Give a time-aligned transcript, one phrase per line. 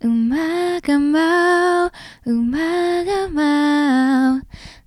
[0.00, 1.90] 馬が舞う、
[2.24, 4.42] 馬が舞う、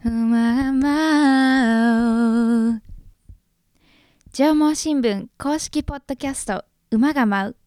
[0.06, 2.82] 馬が舞う。
[4.32, 7.58] 縄文新聞公式ポッドキャスト、馬が舞う。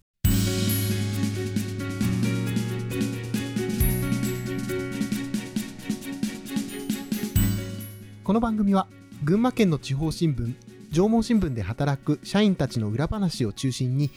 [8.24, 8.88] この番組は
[9.22, 10.54] 群馬県の地方新聞
[10.94, 14.10] 縄文新聞で働く社員たちの裏話を中心に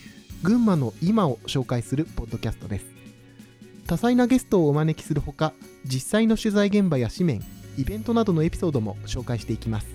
[0.44, 2.98] 群馬の今を紹介するポッドキャストです
[3.88, 5.54] 多彩なゲストをお招きするほか
[5.86, 7.42] 実際の取材現場や紙面
[7.78, 9.88] イベントなどのエピソードも紹介していきます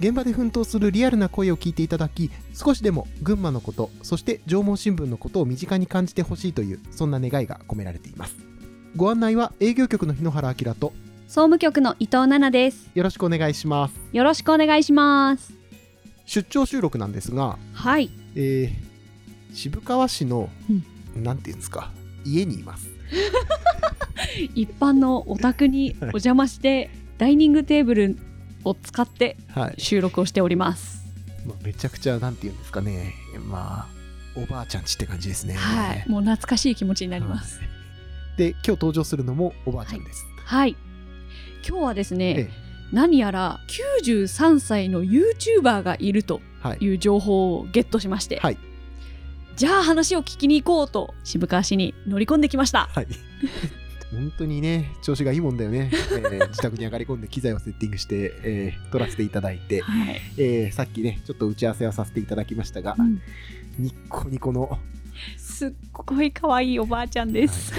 [0.00, 8.36] 現場で奮闘するリアルな声を聞いていただき少しでも群馬のことそして縄文新聞のことを身近に感じてほしいというそんな願いが込められています
[8.96, 10.92] ご案内は営業局の日野原明と
[11.26, 12.90] 総務局の伊藤奈々です。
[12.94, 15.52] よろしくお願いしますよろしくお願いします。
[16.26, 18.10] 出張収録なんですが、はい。
[18.36, 18.94] えー
[19.54, 20.48] 渋川市の、
[21.14, 21.92] なんていうんですか
[22.24, 22.88] 家にいます。
[24.54, 28.18] 一般のお宅に お邪魔して、ダイニングテーブル
[28.64, 31.04] を使ってはい、収録をしております。
[31.46, 33.14] まあ、めちゃくちゃなんていうんですかね。
[33.46, 33.94] まあ
[34.36, 35.54] おばあちゃんちって感じですね。
[35.54, 36.04] はい。
[36.08, 37.60] もう懐かしい気持ちになります。
[38.36, 40.76] で今日登場するのもおばあちゃんです、はい。
[41.66, 42.50] 今日はですね、ええ。
[42.92, 46.78] 何やら93歳の YouTuber がいるとはい。
[46.84, 48.58] いう情報をゲットしまして、はい
[49.56, 52.88] じゃあ話を聞きに行こうと渋川市に乗り込んできました。
[52.92, 53.06] はい
[54.10, 60.20] 本当にね調子がいいもんだよね、えー自宅に上がり込んで機材をセッティングして、えー撮らせていただいて、はい。
[60.38, 63.20] えーさっきねちょっと打ち合わせはさせていただきましたが、うん
[63.76, 64.78] ニッコニコの
[65.36, 67.72] すっごい可愛いおばあちゃんです。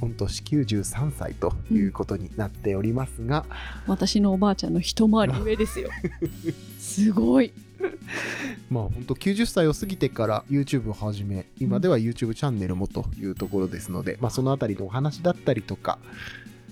[0.00, 3.44] 御年93歳ということになっておりますが、
[3.86, 5.90] 私のおばあちゃんの一回り上ですよ。
[6.78, 7.52] すごい。
[8.70, 15.98] まあ本当90歳を過ぎてから YouTube を始め今では YouTube チャンネルもというところですので、まあ、そのあたりのお話だったりとか、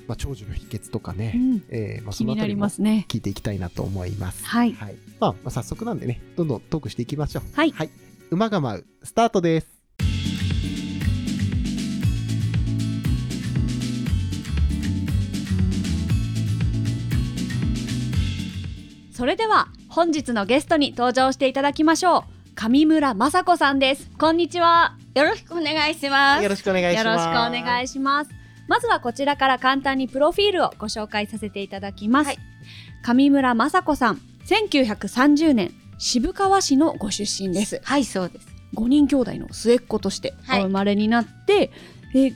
[0.07, 3.07] まあ、長寿の秘訣とかね、うんえーまあ、そのあたりもますね。
[3.09, 4.45] 聞いていきたいなと思います。
[4.45, 4.73] はい。
[4.73, 7.43] はいまあ、まあ早速なんでねどんどんトークしていきましょう。
[7.55, 7.73] はい
[8.31, 9.83] 馬が舞うスタートです。
[19.13, 22.23] それでは本日のゲストに登場していただきましょう。
[22.55, 24.11] 上村雅子さんです。
[24.19, 24.97] こんにちは。
[25.15, 26.43] よろしくお願いします。
[26.43, 27.27] よろしくお願いしよます。
[27.27, 28.31] ろしくお願いします。
[28.69, 32.29] まずはこちらから簡単にプロフィールをご紹介させていただきます。
[32.29, 32.39] はい
[33.03, 37.83] 上村雅子さん、1930年渋川市のご出身です。
[37.85, 38.47] はい、そうです。
[38.75, 41.71] 5人兄弟の末っ子としておはい生まれになって、
[42.15, 42.35] えー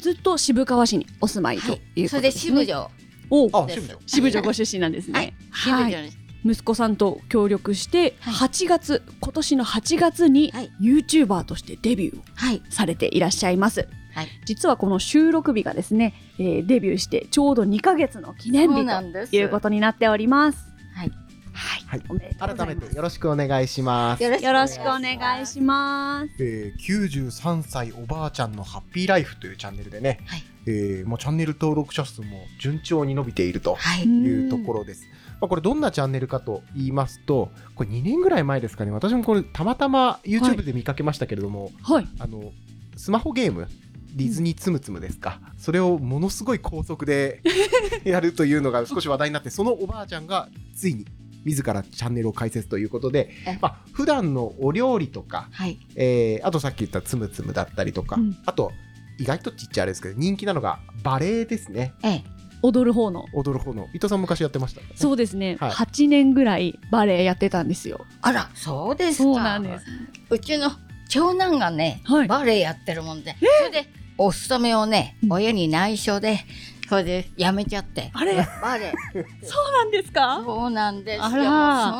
[0.00, 2.40] ずっと渋川市にお住まいとはいいうことそれでですね。
[2.40, 2.90] 支部長
[3.30, 5.34] おあ、です渋谷支部長ご出身なんですね。
[5.54, 6.25] 支部長です。
[6.46, 12.62] 息子さんと協力して、はい8月今年の8月にはい YouTuber としてデビューをはい。
[12.70, 19.30] されていらっしゃいます、はい実はこの収録日がですね、えーデビューしてちょうど2ヶ月の記念日なんです。
[19.30, 20.58] ということになっております
[20.94, 21.10] はい。
[21.52, 24.22] はい、はいおめでとうござ改めてよろしくお願いします。
[24.22, 34.04] よろしくお願いしますえー、93歳おばあちゃんのハッピーライフというチャンネルでね、はいえーもうチャンネル登録者数も順調に伸びているとはい。
[34.04, 35.08] いうところです。
[35.40, 38.90] まあ、これどんなチャンネルかと言いますとこれ2年ぐらい前ですかね。
[38.90, 42.08] 私もこれたまたま YouTube で見かけましたけれども、はい。
[42.18, 42.52] あの
[42.96, 43.68] スマホゲーム
[44.14, 47.42] ディズニーつむつむですか、それをものすごい高速で
[48.04, 51.04] やるというのが少し話題になってそのおばあちゃんがついに
[51.44, 55.78] 自らチャンネルを開設ということでえ、まあ普段のお料理とかはい。
[55.96, 58.36] えーあとさっき言ったつむつむだったりとか、うん。
[58.46, 58.72] あと
[59.18, 61.92] 意外とちっちゃいあれですけど人気なのがバレエですね。
[62.02, 62.24] ええ。
[62.66, 63.26] 踊る方の。
[63.32, 63.88] 踊る方の。
[63.92, 64.80] 伊藤さん昔やってました？
[64.96, 65.70] そうですね、はい。
[65.70, 68.06] 8年ぐらいバレエやってたんですよ。
[68.22, 69.24] あら、そうですか。
[69.24, 69.84] そうなんです。
[70.30, 70.70] うちの
[71.08, 72.28] 長男がね、はい。
[72.28, 73.88] バレエやってるもんで、それで
[74.18, 75.32] お勤めをねう、ん。
[75.32, 76.40] 親に内緒で、
[76.88, 78.10] それで辞めちゃって。
[78.14, 78.34] あれ？
[78.62, 78.92] バレエ。
[79.44, 80.42] そうなんですか？
[80.44, 81.28] そうなんですよ。
[81.30, 81.32] そ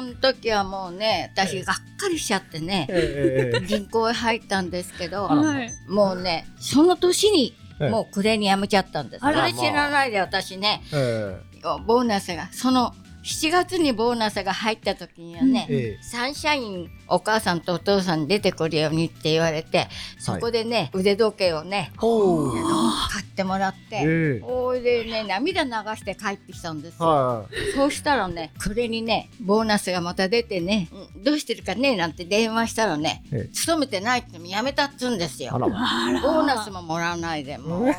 [0.02, 5.70] の時はもうね、私がっかりしちゃってね、えーえー銀行へ入ったんですけど、はい。
[5.88, 9.20] もうね、その年にええもう暮れに辞めちゃったんです。
[9.20, 11.38] それ知らないで私ね、え。
[11.86, 12.94] ボーナスが、その
[13.26, 19.88] 7月にボーナスが入った時にはね、サンシャインお母さんとお父さんに出てくるようにって言われて、
[20.18, 27.06] そこでね、腕時計をね、買ってもらって、えーそれでね、涙流して帰ってきたんですよ。
[27.06, 27.72] はい。
[27.74, 31.24] そうしたらね、暮れにね、ボーナスがまた出てね、うん。
[31.24, 33.54] どうしてるかねなんて電話したらね、ええ。
[33.54, 35.52] 勤めてないって辞めたっつうんですよ。
[35.52, 37.96] ボーナスももらわないで、もうね、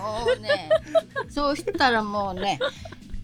[1.29, 2.59] そうしたらもうね、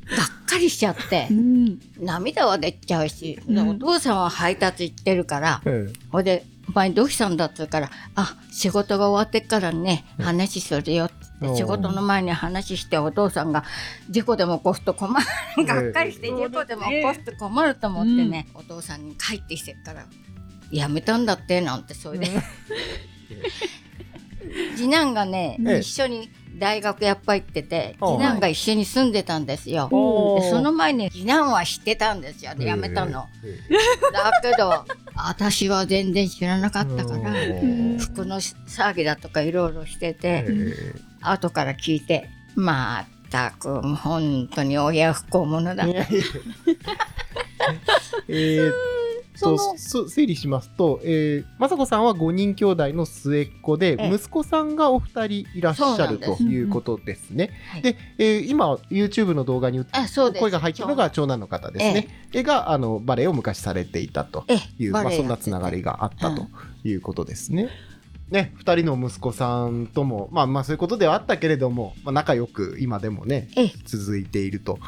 [0.10, 1.80] がっかりしちゃってう、ん。
[2.00, 3.70] 涙は出ちゃうし、うん。
[3.70, 13.66] お父さんは配達行ってるから、えーほいで、前どうしたんだって言うから「あ仕事が終わってっからね話するよ」って仕事の前に話してお父さんが
[14.10, 15.20] 事故でも起こすと困
[15.58, 20.06] るがっかりして事故でも起こすと困ると思ってね、お父さんに帰ってきてから
[20.72, 22.32] 「やめたんだって」なんてそれで。
[24.76, 25.80] 次男がね、ええ。
[25.80, 26.30] 一緒に
[26.64, 29.90] 大学やっぱ行ってて次男が一緒に住んでたんですよ。
[30.40, 33.28] でその前に次男は知ってたんですよでやめたの。
[33.44, 33.60] え
[34.14, 37.98] だけど私は全然知らなかったからうん。
[38.00, 40.74] 服の騒ぎだとかいろいろしてて、え
[41.22, 45.86] 後から聞いてまったく本当に親不孝者だ
[48.28, 48.74] えーっ
[49.40, 49.78] と
[50.08, 54.14] 整理しますと、えー、雅子さんは5人兄弟の末っ子で、ええ。
[54.14, 57.52] 息子さんがお二人いらっしゃるということですね。
[57.72, 59.84] はいで、えー今 YouTube の動画に
[60.40, 62.08] 声が入ってるのが長男の方ですね。
[62.32, 66.48] 絵があのバレエを昔されていたとえいう、まあ、そんなつながりがあったと
[66.84, 67.70] いうことですね。
[68.30, 74.80] ね、2人の息子さんとも、まあまあそういうことではあったけれども、まあ、仲良く今でもね、ええ続いていると。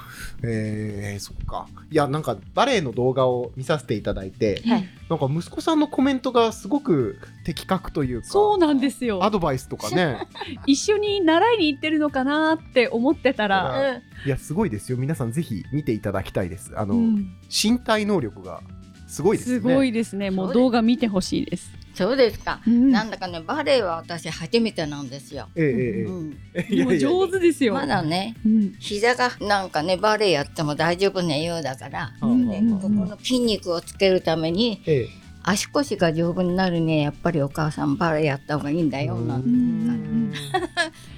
[0.44, 1.68] えー、そっか。
[1.92, 10.18] いや、なんかバレエの動画を見させていただいて、はいなんか息子さんのコメントがすごく的確というか、そうなんですよアドバイスとかね、
[10.66, 14.98] 一緒に習いに行ってるのかなって思ってたら、あいや、すごいですよ。
[14.98, 16.74] 皆さんぜひ見ていただきたいです。
[16.76, 18.62] あの、うん身体能力が
[19.08, 19.56] すごいですね。
[19.58, 22.92] すごいですねもう動画見てほしいです、そうですか、うん。
[22.92, 25.48] なんだかねバレエは私初めてなんですよ。
[25.56, 26.06] え
[26.54, 28.76] え上手ですよ、まだねうん。
[28.80, 32.80] 膝がなんかねバレエやっても大丈夫なようだから、うんねうん。
[32.80, 35.08] ここの筋肉をつけるためにええ。
[35.48, 40.34] 足腰が丈夫になるにはやっぱりお母さんバレエやった方がいいんだよなんてん。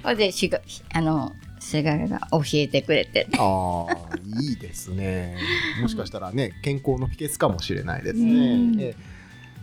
[0.02, 0.60] それでしが
[0.92, 3.28] あのせがれが教えてくれて。
[3.36, 5.36] ああ、 いいですね。
[5.82, 8.76] もしかしたらね、健康の秘訣かもしれないですうん。
[8.76, 8.94] ね。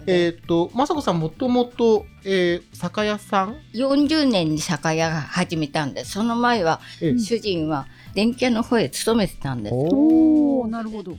[0.07, 6.11] えええーっと、雅子さんもともと、えー酒屋さん、40年に酒屋が始めたんです。
[6.11, 7.19] その前はええ。
[7.19, 9.75] 主人は電気屋の方へ勤めてたんです。
[9.75, 11.15] おおなるほど。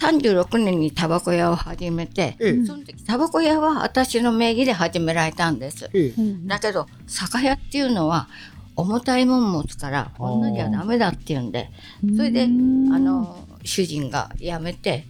[0.00, 2.64] 36年にタバコ屋を始めてええ。
[2.64, 5.90] その時タバコ屋は私の名義で始められたんです。
[5.92, 6.14] ええ。
[6.46, 8.28] だけど酒屋っていうのは
[8.74, 11.70] 重たいもん持つから女じゃダメだっていうんで
[12.16, 15.06] それであの主人が辞めて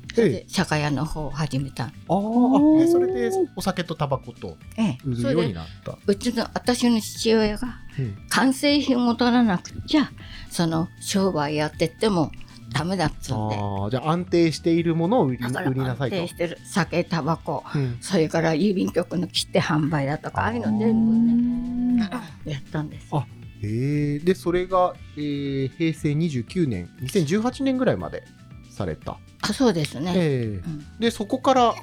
[0.48, 5.98] 酒屋の方を始めた、あーあ、えそれでお酒とタバコとええ、売るようにそれでなった。
[6.06, 7.68] うちの私の父親が
[7.98, 8.16] うん。
[8.28, 10.10] 完成品を取らなくちゃ
[10.50, 12.30] その商売やってっても
[12.72, 15.82] ダメだっつうんでああ、じゃあ安定しているものを売りなさいと。
[15.82, 16.28] 安定。
[16.28, 16.58] してる。
[16.64, 17.64] 酒タバコ。
[17.74, 17.98] うん。
[18.00, 22.10] それから郵便局の切手販売だとかああいうの全部ね
[22.44, 23.26] やったんですあ
[23.62, 28.24] えー、で、それが、えー平成29年、2018年ぐらいまで
[28.70, 29.18] された。
[29.42, 30.84] あそうですね、ええうん。
[31.00, 31.74] でそこから、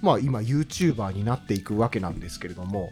[0.00, 2.90] まあ、今 YouTuber になっていくわけなんですけれども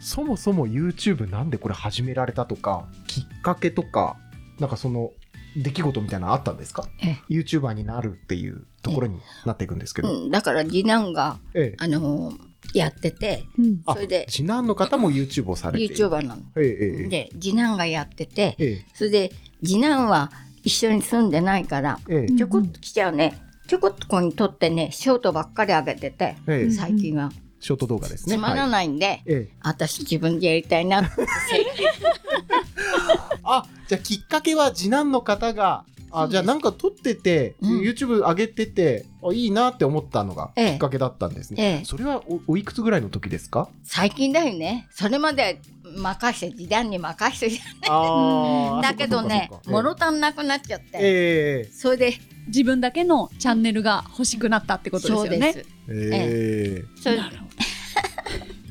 [0.00, 4.16] そもそも YouTube なんでこれ始められたとかきっかけとか
[4.58, 5.12] なんかその
[5.56, 6.84] 出来事みたいなのあったんですか？
[7.00, 11.76] え ?YouTuber になるっていうところになっていくんですけど、うん、だから次男が、ええ。
[11.78, 13.82] あのーやっててうん。
[13.86, 15.96] あそれで次男の方も YouTube をされている。
[15.96, 16.42] YouTuber なの。
[16.56, 17.08] ええええ。
[17.08, 18.86] で次男がやっててええ。
[18.94, 19.32] それで
[19.62, 20.30] 次男は
[20.62, 22.34] 一緒に住んでないからええ。
[22.34, 23.40] ちょこっと来ちゃうね。
[23.66, 26.70] ちょこっとここに撮ってねショートばっかり上げててええ。
[26.70, 27.30] 最近は。
[27.60, 28.36] ショート動画ですね。
[28.36, 29.56] つまらはいないんで、ええ。
[29.62, 31.10] 私自分でやりたいなって。
[33.42, 35.84] あじゃあきっかけは次男の方が
[36.22, 37.80] あじゃあなんか撮ってて、うん。
[37.80, 40.74] YouTube 上げててあいいなって思ったのがきええ。
[40.76, 41.84] っかけだったんですね、ええ。
[41.84, 43.68] それはおおいくつぐらいの時ですか？
[43.82, 44.86] 最近だよね。
[44.90, 45.60] それまで
[45.96, 52.14] 任して時短に任してあ だけどね物足んなくなっちゃって、ええそれで
[52.46, 55.30] 自分だけのチャンネルが欲しくなったってことですよね。
[55.30, 55.66] そうです。
[55.90, 57.00] ええ。
[57.02, 57.44] それなるほ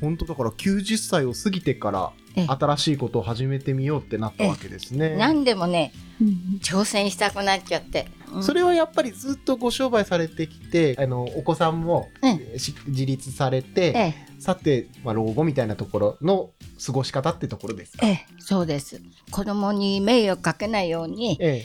[0.00, 6.80] 本当だから90歳を過ぎてからええ新しいことを始めてみようってなったわけですね、何でもねど。
[6.80, 8.42] 挑戦したくなっちゃって、うん。
[8.42, 14.14] それはやっぱりずっとご商売されてきてあのお子さんも、えし自立されて、ええ。
[14.40, 16.50] さて、まあ、老後みたいなところの
[16.84, 18.06] 過ごし方ってところですか？
[18.06, 19.00] ええそうです。
[19.30, 21.64] 子供に迷惑かけないように、え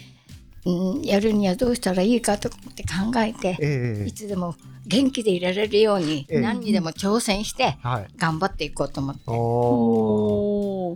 [0.66, 4.08] うん、やるにはどうしたらいいかとかって考えてえ、ええ。
[4.08, 4.56] いつでも
[4.90, 6.42] 元気でいられるようにええ。
[6.42, 8.08] 何にでも挑戦してはい。
[8.18, 9.22] 頑張っていこうと思って。
[9.28, 9.36] おー。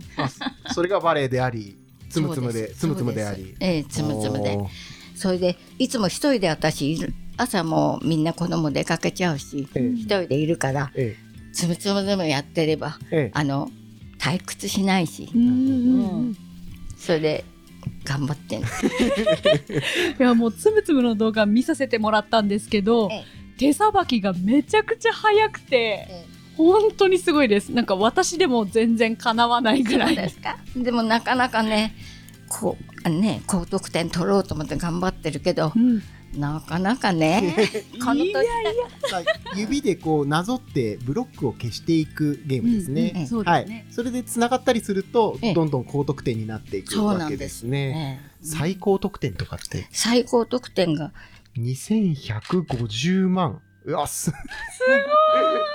[0.68, 1.78] そそれがバレエであり
[2.10, 3.54] つむつむでつむつむであり。
[3.60, 4.58] ええつむつむで。
[5.14, 9.92] それでいつも一人で私いる朝もみんな子供出かけちゃうしええ。
[9.94, 11.16] 一人でいるからえ
[11.52, 13.20] つむつむでもやってればええ。
[13.26, 13.70] えあの
[14.18, 15.30] 退屈しないし。
[16.98, 17.44] それで
[18.04, 18.56] 頑張って
[20.18, 26.08] いやもうつむつむの動画見させてもらったんですけどええ手さばきがめちゃくちゃ早くて
[26.56, 27.70] 本当にすごいです。
[27.72, 30.16] なんか私でも全然かなわないぐらい。
[30.16, 30.56] ですか？
[30.76, 31.94] でもなかなかね
[32.48, 36.02] こうね高得点取ろうと思って頑張ってるけどうん。
[36.36, 37.54] なかなかね
[38.04, 38.24] この
[39.56, 43.12] 指でこうなぞってブロックを消していくゲームですね。
[43.14, 45.54] うんうんはいですね、それでつながったりするとええ。
[45.54, 47.62] どんどん高得点になっていくわけでなんです。
[47.64, 49.86] ね最高得点とかって？
[49.92, 51.12] 最高得点が
[51.56, 53.60] 2150万。
[53.84, 54.30] うわす。
[54.30, 55.74] すごい。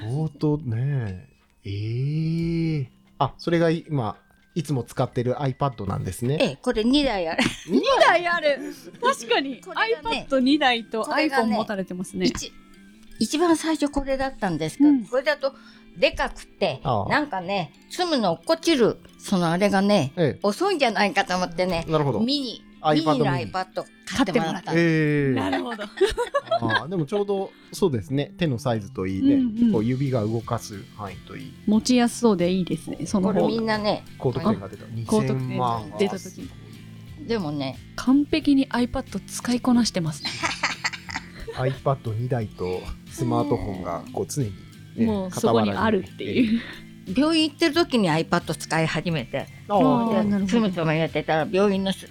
[0.00, 1.28] 相当ね
[1.64, 4.16] ええあそれが今
[4.54, 6.38] いつも使ってる iPad なんですね。
[6.40, 8.58] ええこれ2台ある2台ある
[9.00, 9.60] 確かに、ね
[10.28, 12.52] iPad2 台と iPhone ね持たれてますね一
[13.20, 15.54] 一番最初これだったんですけど、うんこれだと
[15.98, 22.20] でかくてなんかね積むの落っこちるそのあれがねえ遅いんじゃないかと思ってねえ、なるほど。
[22.20, 24.72] ミニ iPad ミニの iPad 買ってもらった。
[24.72, 25.84] なるほど。
[26.62, 28.32] あーでもちょうどそうですね。
[28.38, 29.72] 手のサイズといいね、うんうん。
[29.72, 31.52] こう指が動かす範囲といい。
[31.66, 33.06] 持ちやすそうでいいですね。
[33.06, 34.84] そのこれみんなね高得点が出た。
[35.06, 36.50] 高得2000点万出た時。
[37.26, 40.30] でもね完璧に iPad 使いこなしてますね。
[41.56, 42.80] iPad2 台と
[43.10, 46.60] スマートフォンがこう常に、ねもうそこにあるっていう。
[47.16, 49.48] 病院行ってる時に iPad 使い始めて
[50.46, 52.08] つむつむやってたら病院のす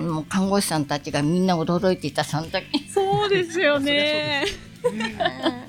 [0.00, 2.64] もう看護師さんたちがみんな驚いていたその時。
[2.88, 4.44] そうですよね。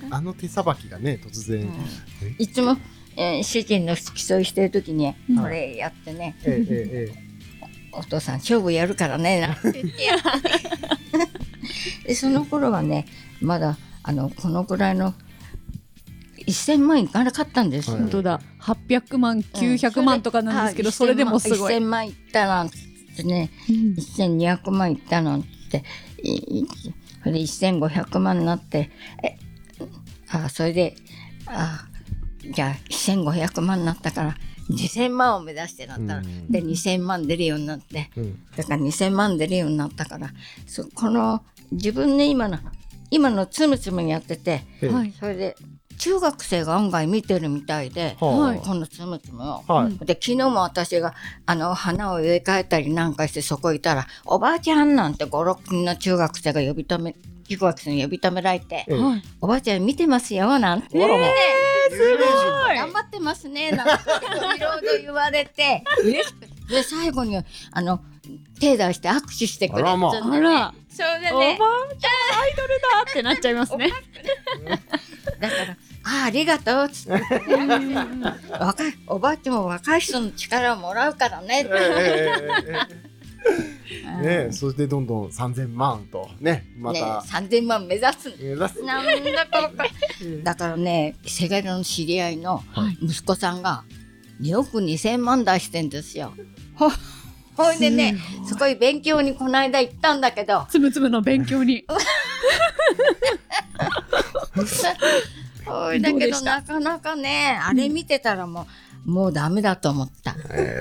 [0.09, 1.69] あの手さばきがね突然、
[2.23, 2.77] えいつも、
[3.15, 5.37] えー主人の付き添いしてる時にうん。
[5.37, 7.27] これやってね、えええ
[7.91, 9.41] お父さん勝負やるからね。
[9.41, 9.95] なんて言っ
[12.05, 13.05] てその頃はね
[13.41, 15.13] まだあのこのぐらいの
[16.47, 17.89] 1000万いかなかったんです。
[17.89, 18.01] よ、はい。
[18.03, 18.41] 本当だ。
[18.61, 23.51] 800万900万とかなんですけど、あそれでもすごい、1000万いったなんてね。
[23.69, 23.75] うん。
[23.95, 25.83] 1200万いったなんて。
[27.23, 28.89] それで1500万になって。
[29.23, 29.37] え
[30.29, 30.95] あそれで
[31.45, 31.85] あ
[32.51, 34.35] じゃあ1500万になったから
[34.69, 36.51] 2000万を目指してなったら、うん。
[36.51, 38.09] で2000万出るようになって。
[38.15, 38.39] うん。
[38.55, 40.29] だから2000万出るようになったから。
[40.65, 42.57] そこの自分で今の
[43.09, 44.89] 今のつむつむやっててええ。
[44.89, 45.13] はい。
[45.17, 45.55] それで
[45.97, 49.63] 中学生が案外見てるみたいで、ははいこのつむつむを。
[49.67, 51.13] あはい、うんで昨日も私が
[51.45, 57.15] あの花を植え替えたりなんかしてそこいたら「おばあちゃん」なんて56人の中学生が呼び止め
[57.49, 58.93] 中学生に呼び止められてええ。
[58.95, 61.25] はい「おばあちゃん見てますよ」なんて、あらま。
[61.25, 61.27] あ
[61.89, 62.77] 有名人はい。
[62.77, 65.83] 頑張ってますねなんていろいろ言われて。
[66.03, 66.57] 嬉しくて。
[66.69, 67.37] で最後に
[67.71, 68.01] あの
[68.59, 70.73] 手出して握手してくれあらまあつんでねあら。
[70.89, 71.57] それでおばあね
[71.99, 73.89] ちゃんアイドルだってなっちゃいますね。
[75.39, 75.77] だから
[76.07, 77.21] 「ああありがとう」っつって。
[78.59, 81.63] 若いおばあちゃんも若い人の力をもらうからね。
[81.63, 81.71] って
[84.21, 88.33] ねそしてどんどん3000万とねまねた、3000万目指す。
[88.39, 88.83] 目指す。
[88.83, 89.11] なんだ
[89.45, 89.71] こ
[90.21, 90.41] れ。
[90.43, 92.97] だからねせがれの知り合いのはい。
[93.01, 93.83] 息子さんが
[94.41, 96.33] 2億2000万出してんですよ。
[96.75, 96.89] ほ
[97.55, 98.15] ほいでね
[98.47, 100.65] そこに勉強にこの間行ったんだけど。
[100.69, 101.85] つむつむの勉強に
[105.67, 108.67] だけどなかなかねあれ見てたらも
[109.05, 110.36] う、もうダメだと思った。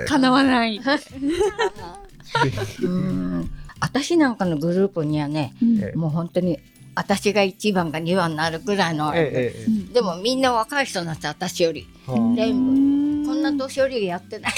[0.06, 0.80] かなわない、
[2.82, 3.50] うん。
[3.80, 6.58] 私なんかのグループにはねえもう本当に
[6.94, 12.36] 私が1番か2番になるぐらいの、でもみんな若い人なんです私よりはあ。
[12.36, 13.28] 全部。
[13.28, 14.52] こんな年寄りがやってない。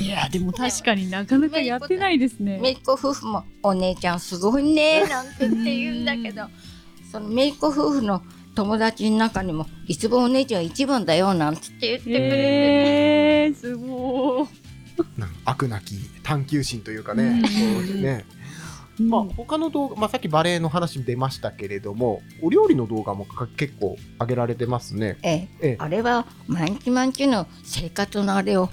[0.00, 2.58] いやでも確かになかなかやってないですね。
[2.60, 6.48] 姪っ子夫婦も「お姉ちゃんすごいね」なんて言って言うんだけど。
[7.14, 8.22] その姪っ子夫婦の
[8.54, 14.48] 友達の中にも「いつもお姉ちゃん一番だよ」なんて言ってくれて、えー、すご
[15.16, 18.24] なんか悪なき探求心というかね、うんね
[18.98, 25.18] い、まあ、他の動画、まあ、さっきバレエの話出ましたけれどもお料理の動画もか結構上げられてますね。
[25.22, 25.48] ええ。
[25.60, 25.76] ええ。
[25.78, 28.70] あれは毎日毎日の生活のあれを、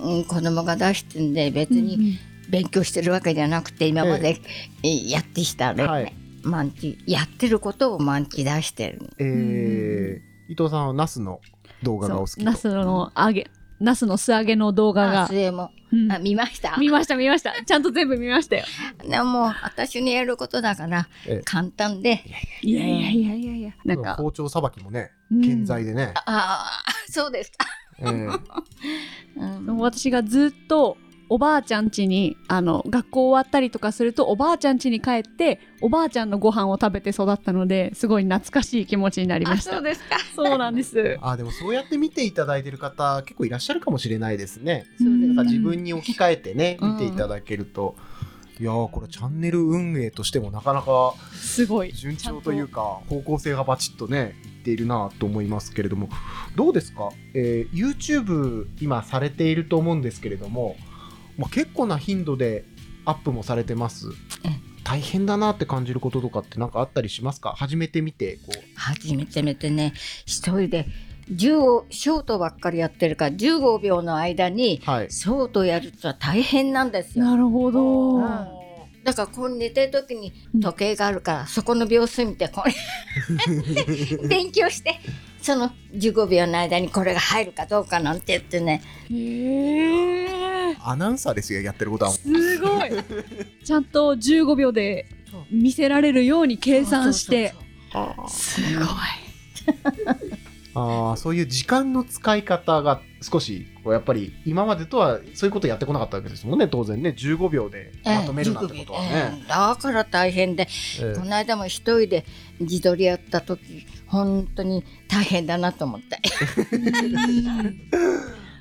[0.00, 2.18] うん、子供が出してんで別に
[2.50, 4.40] 勉強してるわけじゃなくて今まで
[4.82, 5.10] え。
[5.10, 9.10] やってきたあれ、はい毎日やってることを毎日出してる。
[9.18, 11.40] えー伊藤さんはナスの
[11.82, 12.44] 動画がお好きと。
[12.44, 13.46] ナスの揚げ
[13.80, 16.12] ナスの素揚げの動画あがそ、れも、うん。
[16.12, 16.76] あ見ました？
[16.76, 17.52] 見ました見ました。
[17.64, 18.64] ちゃんと全部見ましたよ。
[19.08, 21.42] でも私にやることだからええ。
[21.44, 22.22] 簡単で。
[22.62, 23.72] いやいやいやいやいや。
[23.86, 24.16] なんか。
[24.16, 25.40] 包丁さばきもねうん。
[25.42, 27.66] 健在でね、ああそうですか、
[28.00, 28.40] えー
[29.36, 29.76] うん。
[29.78, 30.98] 私がずっと
[31.28, 39.72] おばあちゃん家にあの学校終わったりとかするとおばあちゃん家に帰っておばあちゃんのご飯を食べて育ったのですごい懐かしい気持ちになりまあした。
[39.72, 40.16] そうですか。
[40.34, 41.18] そうなんです。
[41.22, 44.86] あでもそうやって見ていただいてる方結構いらっしゃるかもしれないですね。
[44.98, 46.92] そうですなんか自分に置き換えてねうん。
[46.92, 47.96] 見ていただけると
[48.60, 56.08] いやーこれチャンネル運営としてもなかなかすごい順調というか方向性がバチッとねいっているなと思いますけれども。
[56.54, 60.76] どうですか、えー YouTube 今されていると思うんですけれども、
[61.36, 62.64] まあ、結構な頻度で
[63.04, 64.08] アップもされてます。
[64.44, 64.48] え
[64.84, 67.54] 大変だなって感じることとかって何かあったりしますか？
[67.56, 68.62] 始めてみてこう。
[68.76, 69.94] 初めて見てね。
[70.26, 70.86] 一人で
[71.32, 75.10] 15ショートばっかりやってるから15秒の間にはい。
[75.10, 77.24] ショートやるとは大変なんですよ。
[77.24, 78.24] なるほど、うん。
[79.04, 82.74] だからこう寝てる時に時計があるから、そこの秒数見てこれ。
[84.28, 85.00] 勉強して
[85.40, 88.82] その15秒の間にこれが入るかどうかなんて言ってね。
[89.10, 90.43] へえ
[90.80, 92.10] アナウンサーですよやってることは。
[92.10, 92.90] すごい。
[93.64, 95.06] ちゃんと15秒で
[95.50, 97.54] 見せられるように計算して。
[98.28, 98.86] すごい。
[100.76, 107.14] あーそういう時間の使い方が少しこうやっぱり今までとはそういうことやってこなかったわけですもんね当然ね。
[107.16, 109.44] 15秒でまとめるなんてことはええね。
[109.46, 110.66] だから大変で、
[111.00, 111.18] ええ。
[111.18, 112.26] この間も一人で
[112.58, 116.18] 自撮りやった時本当に大変だなと思って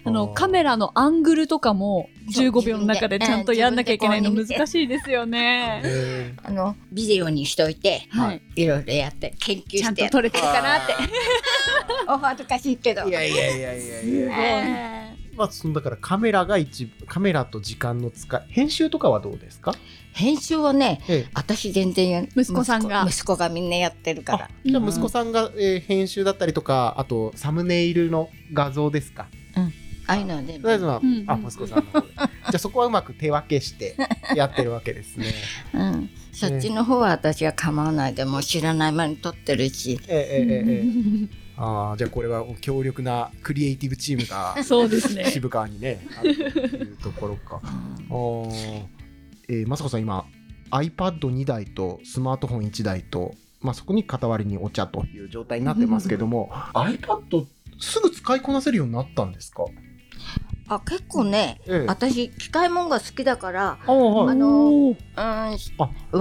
[0.05, 5.81] あのカメラのアングルとかもそう15秒の中でちゃんとやんなきゃいけないの難しいですよね。
[5.86, 8.41] えあのビデオにしといて、はい。
[8.55, 10.93] いろいろやって研究ちゃんしてと撮れてるかなって。
[12.07, 13.03] お恥ずかしいけど。
[13.03, 14.38] ーいやいやいやいやいや。
[14.39, 19.74] ええまあそのだからカメラが一カメラと時間の使い編集とかはどうですか、
[20.13, 21.29] 編集はねええ。
[21.33, 23.05] 私全然や息子さんが。
[23.10, 24.45] 息子がみんなやってるから。
[24.45, 29.27] あじゃあ息子さんが、えー編集だったりとかあとサムネイルの画像ですか？
[30.07, 30.60] あいうのはね
[31.27, 32.07] あ、息子さんの方で。
[32.13, 33.95] じゃあそこはうまく手分けして
[34.36, 35.33] やってるわけですね。
[35.74, 36.10] うん。
[36.33, 40.00] そっちの方は私は構わないでも知らない間に撮ってるし。
[40.07, 40.83] えええ
[41.39, 45.25] えあじゃあこれは強力なクリエイティブチームがそうですね。
[45.25, 47.62] 渋川にねあるというところか。
[47.62, 47.63] う、
[49.48, 50.25] えー、雅子さん今
[50.72, 57.45] iPad2 台とスマートフォン1台と、まあ、そこにかたわりにお茶という状態になってますけども iPad
[57.79, 59.63] すぐ使いこなせるようになったんですか？
[60.69, 61.86] あ結構ねええ。
[61.88, 64.91] 私機械もんが好きだからあはいあのう。
[64.91, 65.55] んワ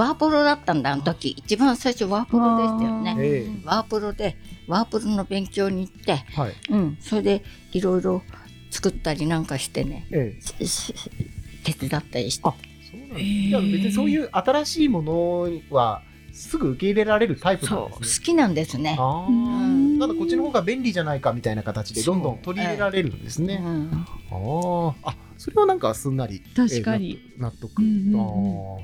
[0.09, 1.31] ープロだったんだあの時。
[1.31, 3.17] 一番最初ワープロでしたよね。
[3.19, 4.37] えワープロで
[4.67, 6.53] ワープロの勉強に行って、えはい。
[6.71, 8.23] うん、それでいろいろ
[8.71, 10.07] 作ったりなんかしてね。
[10.11, 12.43] 手伝ったりして。
[12.49, 12.53] あ
[12.91, 16.03] そうなんですいや別にそういう新しいものは
[16.43, 18.25] すぐ受け入れられるタイプなんですね。
[18.27, 18.97] きなんですね。
[18.99, 23.61] あうんあ、ただこっちの方が便利じゃないかみたいな形でどんどん取り入れられるんですね。
[23.65, 26.41] うんあーあ、それはなんかすんなり。
[26.55, 27.79] 確かにえー納得。
[27.79, 28.83] うんうんうん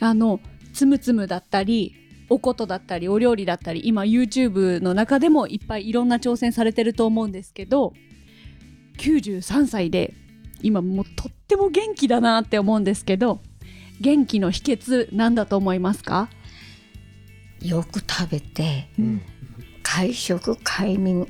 [0.00, 0.40] あの
[0.72, 1.94] つむつむだったり
[2.28, 7.94] おことだったりお料理だったり今 YouTube の中でもいっぱいいろんな挑戦されてると思うんですけど
[8.98, 10.14] 93歳で
[10.62, 13.40] 今もうとっても元気だなって思うんですけど
[14.00, 16.28] 元気の秘訣なんだと思いますか？
[17.62, 19.22] よく食べてうん。
[19.82, 21.26] 会食快眠。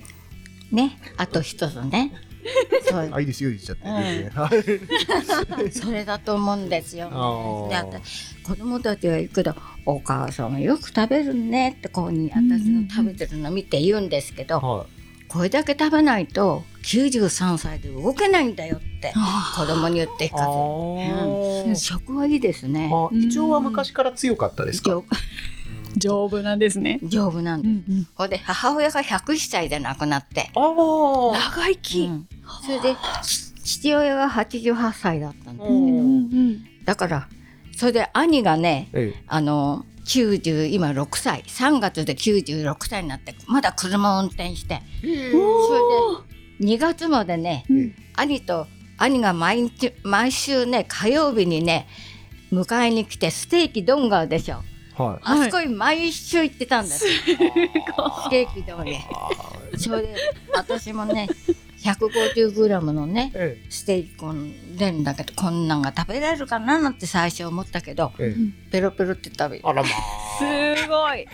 [0.73, 0.99] ね。
[1.17, 2.13] あと一つね。
[2.91, 3.11] そう。
[3.13, 3.85] あ、いいですよ、言っちゃって。
[5.65, 5.71] うん。
[5.73, 7.09] それだと思うんですよ。
[8.45, 14.87] 子供たちは言うけど「お母さんはよく食べるね」ってこうにうんうんうん私の食べてるの見て言うんですけど、は
[15.29, 19.13] これだけ食べないと93歳で動けないんだよって
[19.55, 20.29] 子供に言ってい。
[20.29, 21.75] あいかー。
[21.75, 22.91] ず食はいいですね。
[22.91, 25.03] あ、胃腸は昔から強かったですか？
[25.99, 27.01] 丈 丈夫なんですね。
[27.03, 28.07] 丈夫なんで、うんうん。
[28.15, 30.73] ほんで母親が101歳で亡くなって、ああ。
[31.57, 32.29] 長生き、うん。
[32.65, 33.49] それでち
[33.81, 37.29] 父親が88歳だったんですけど、うんうんだから
[37.77, 39.23] それで兄がねええ。
[39.27, 41.45] あの90今6歳。
[41.47, 44.83] 3月で96歳になってまだ車を運転して。
[45.05, 45.37] ええそ
[46.59, 47.95] れで2月までねうん。
[48.17, 51.87] 兄と兄が毎日毎週ね火曜日にね
[52.53, 54.63] 迎えに来てステーキドンがあるでしょ
[54.99, 55.19] はい。
[55.23, 57.25] あそこに毎週行ってたんです、ス
[58.31, 58.99] テーキドンに
[59.77, 60.17] それで
[60.55, 61.29] 私もね
[61.79, 68.25] 150g のねえステーキこんでんだけどこんなんが食べられるかななんて最初思ったけどえ。
[68.25, 68.29] え。
[68.69, 68.71] え。
[68.73, 71.27] ペロペロって食べるあらますごい。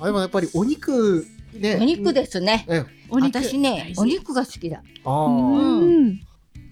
[0.00, 0.06] あ。
[0.06, 1.78] でもやっぱりお肉ね。
[1.80, 2.66] お肉ですね。
[3.10, 4.82] 私ねお肉が好きだ。
[5.04, 5.80] あうあ。
[5.80, 6.20] ん。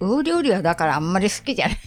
[0.01, 1.77] お料理はだからあんまり好きじゃない。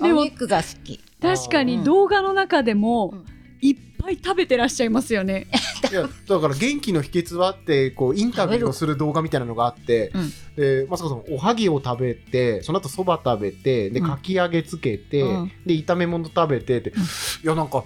[0.00, 1.84] お肉が好き確かにうん。
[1.84, 3.24] 動画の中でもうん。
[3.60, 5.46] いっぱい食べてらっしゃいますよね。
[5.90, 10.32] いやだから元気の秘訣はってこうインタビューをする動画みたいなのがあって、うん。
[10.56, 14.06] でまさかさんおはぎを食べてその後そば食べてでうん。
[14.06, 15.52] かき揚げつけて、うん。
[15.64, 17.84] で炒め物食べてって、いやなんか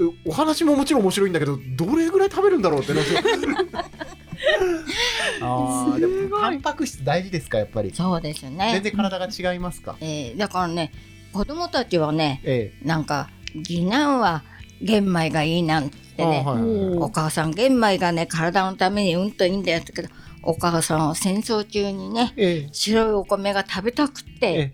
[0.00, 3.84] えお話ももちろん面白いんだけどどれぐらい食べるんだろうってなんか
[5.42, 7.92] あーでもタンパク質大事ですかやっぱり。
[7.94, 8.80] そうです全ね。
[8.82, 9.96] 然体が違いますか？
[10.00, 10.92] えーだからね
[11.32, 13.28] 子供たちはねえなんか
[13.64, 14.42] 次男は
[14.82, 16.98] 玄米がいいなんてえね、あはいはいはい。
[16.98, 20.08] お母さん玄米がね体のためにうんといいんだよってけど
[20.42, 22.68] お母さんは戦争中にねええ。
[22.72, 24.72] 白いお米が食べたくって、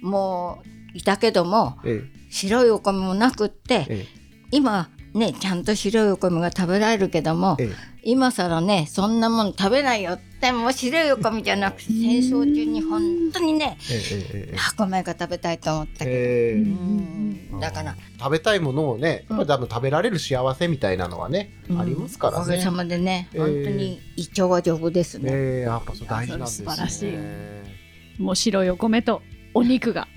[0.00, 0.62] も
[0.94, 4.06] ういたけどもえ白いお米もなくって、え。
[4.50, 7.70] 今ねちゃんと白いお米が食べられるけども、え
[8.04, 16.52] 今更ねそんなもん食べないよってもう白いお米じゃなくて戦争中に本当にねええええ白米が食べたいと思ったけど、ええ。
[16.54, 17.60] うん。
[17.60, 21.80] だから、食べたいものをねやっ多分食べられる幸せみたいなのはね、うん。
[21.80, 22.42] ありますからね。
[22.42, 23.40] おかげさまでね、ええ。
[23.40, 25.30] 本当に胃腸は丈夫ですね。
[25.32, 26.68] ええやっぱそう大事なんですね。
[26.70, 28.22] 素晴らしい。
[28.22, 29.22] もう白いお米と
[29.54, 30.08] お肉が。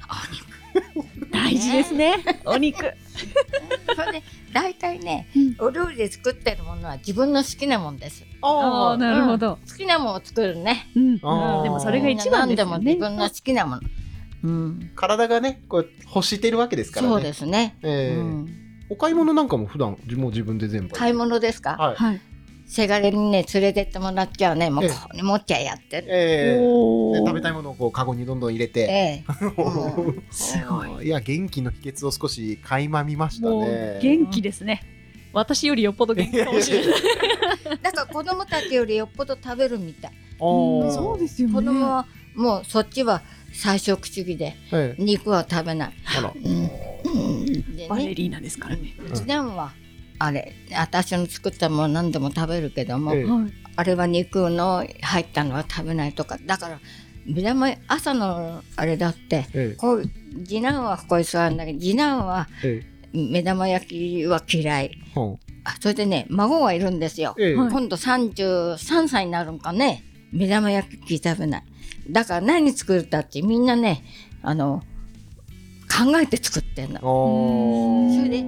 [1.31, 2.15] 大事ですね。
[2.45, 2.91] お肉。
[3.95, 4.23] それで
[4.53, 8.25] 大体ね、うんお料理で作ってるものは自分の好きなもんです。
[8.41, 9.57] ああ、なるほど。
[9.67, 10.89] 好きなものを作るね。
[10.95, 11.17] うん。
[11.17, 12.95] でもそれが一番ですよね何でも自。
[12.97, 13.81] 分の好きなもの。
[14.43, 17.77] うん、体がねこう欲してるわけですからねそうですね。
[17.81, 22.21] ええうんお買い物なんかも普段もう自分で全部買い物ですか、はいはい。
[22.67, 24.69] せがれにね連れてってもらっちゃうね。
[24.69, 24.89] もうええ。
[24.91, 26.01] これ持っちゃやって。
[26.01, 26.07] る。
[26.09, 26.57] え。
[26.59, 27.13] ー。
[27.13, 29.23] で食べたいものをこうカゴにどんどん入れて、ええ。
[29.61, 31.07] うんすごい。
[31.07, 34.81] いや元気の秘訣を少し垣間見ましたもねう元気ですね。
[35.31, 37.01] 私よりよっぽど元気かもしれない。
[37.81, 40.11] だから子供たちよりよっぽど食べるみたい。
[40.39, 41.53] そうですよね。
[41.53, 43.21] 子供はもうそっちは
[43.53, 45.03] 菜食主義でええ。
[45.03, 45.93] 肉は食べない。
[46.17, 46.33] あら。
[46.35, 47.45] うん。
[47.45, 47.87] でね。
[47.89, 48.93] バレリーナですからね。
[49.13, 49.73] 次男は
[50.19, 53.25] あれ私の作ったもの何でも食べるけども、ええ。
[53.25, 53.53] はい。
[53.75, 56.37] あれは肉の入ったのは食べないとか。
[56.45, 56.79] だから
[57.25, 59.75] 目玉朝のあれだってええ。
[59.75, 60.03] こう
[60.45, 62.81] 次男はここに座るんだけど次男はえ
[63.13, 64.91] 目玉焼きは嫌い。
[65.63, 70.03] あそれでね孫がいるんですよ、今度33歳になるんかね。
[70.31, 71.63] 目玉焼き食べない。
[72.09, 74.03] だから何作るったってみんなね
[74.43, 74.83] あの
[75.89, 76.99] 考えて作ってんの。
[78.15, 78.43] それで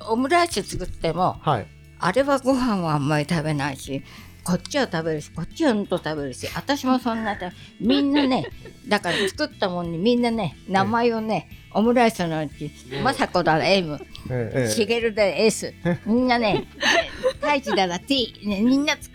[0.00, 1.66] オムライス作ってもはい。
[2.00, 4.02] あれはご飯はあんまり食べないし
[4.44, 7.36] こっちは食べるしこっちはうんと食べるし私もそんな
[7.80, 8.46] みんなね
[8.88, 12.70] だから作ったもんにみんなね名前をねオムライスのうち
[13.02, 13.98] 雅子だら M
[14.30, 14.68] ええええ。
[14.70, 15.74] しげるだら S
[16.06, 16.66] みんなね
[17.40, 19.10] 太一だら T ねみんなつ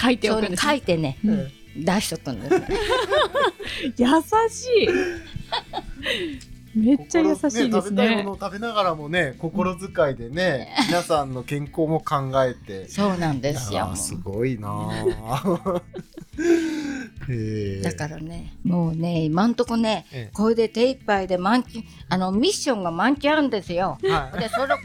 [0.00, 0.70] 書いておくんですね。
[0.72, 1.50] 書いてねうん。
[1.84, 2.66] 出しとくんですね。
[3.98, 4.06] 優
[4.48, 4.88] しい。
[6.74, 8.32] めっちゃ優しいです心食べたいねもの。
[8.32, 12.88] を食べながらもね心遣いでね皆さんの健康も考えて。
[12.88, 13.90] そうなんですよ。
[13.94, 14.88] すごいな
[17.82, 20.34] だからねもうね今んとこねええ。
[20.34, 23.98] これで手一杯で満チあのミッションが満チあるんですよ。
[24.02, 24.76] はでそれを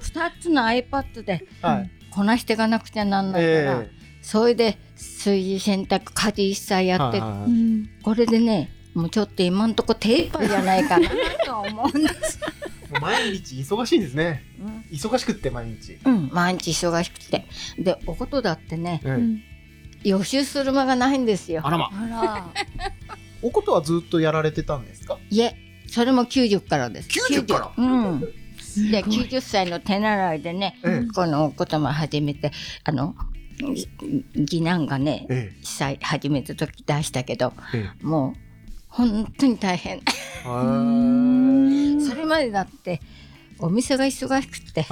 [0.00, 1.66] 2つの iPad でい。
[1.66, 3.90] はいこなしていかなくちゃなんないから、え
[4.22, 8.02] それで炊事洗濯家事一切えやって、はいはい。
[8.02, 11.08] これでねもうちょっと今んとこ手一杯じゃないかな。
[11.44, 12.40] とは思うんです、
[13.00, 14.42] 毎日忙しいんですね。
[14.60, 14.84] うん。
[14.90, 15.98] 忙しくって毎日。
[16.04, 17.46] うん、毎日忙しくて。
[17.78, 19.10] でおことだってねええ。
[19.12, 19.42] うん。
[20.02, 21.62] 予習する間がないんですよ。
[21.64, 21.90] あらま。
[21.92, 22.46] あら。
[23.40, 25.16] おことはずっとやられてたんですか？
[25.30, 25.54] いえ
[25.86, 27.08] それも90からです。
[27.08, 27.84] 90から？
[27.84, 28.20] うん。
[28.20, 28.26] で
[28.60, 29.02] すごい。
[29.02, 31.06] 90歳の手習いでね、ええ。
[31.14, 32.50] このおことも始めて
[32.82, 33.14] あの
[34.34, 38.04] 次男がねえ1歳始めた時出したけどええ。
[38.04, 38.47] もう
[38.98, 40.00] 本当に大変。
[40.44, 43.00] それまでだって
[43.60, 44.86] お店が忙しくて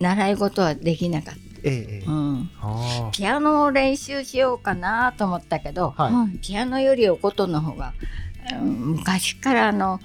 [0.00, 2.04] 習い事はできなかっええええ。
[2.04, 6.12] た、うん、あピアノを練習しようかなと思ったけどあはい。
[6.12, 6.38] はい。
[6.38, 7.92] ピアノよりおことの方が、
[8.52, 10.00] うん昔からあの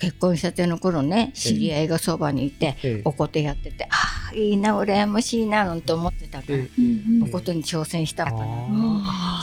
[0.00, 3.02] 結婚したての頃ね知り合いがそばにいて、ええ。
[3.04, 6.58] おことやっててああいいな羨ましいななんて思ってたから、
[7.22, 8.83] おことに挑戦したのかな。